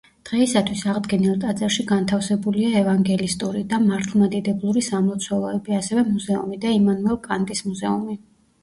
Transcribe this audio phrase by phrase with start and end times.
[0.27, 8.21] დღეისათვის აღდგენილ ტაძარში განთავსებულია ევანგელისტური და მართლმადიდებლური სამლოცველოები, ასევე მუზეუმი და იმანუელ კანტის მუზეუმი.